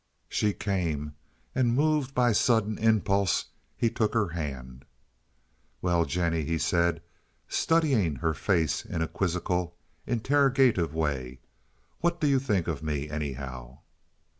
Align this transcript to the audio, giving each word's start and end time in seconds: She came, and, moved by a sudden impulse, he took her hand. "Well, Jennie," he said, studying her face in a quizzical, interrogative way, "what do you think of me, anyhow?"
She 0.29 0.51
came, 0.53 1.13
and, 1.53 1.75
moved 1.75 2.15
by 2.15 2.31
a 2.31 2.33
sudden 2.33 2.79
impulse, 2.79 3.45
he 3.77 3.91
took 3.91 4.15
her 4.15 4.29
hand. 4.29 4.83
"Well, 5.79 6.05
Jennie," 6.05 6.41
he 6.43 6.57
said, 6.57 7.03
studying 7.47 8.15
her 8.15 8.33
face 8.33 8.83
in 8.83 9.03
a 9.03 9.07
quizzical, 9.07 9.75
interrogative 10.07 10.95
way, 10.95 11.41
"what 11.99 12.19
do 12.19 12.25
you 12.25 12.39
think 12.39 12.67
of 12.67 12.81
me, 12.81 13.11
anyhow?" 13.11 13.81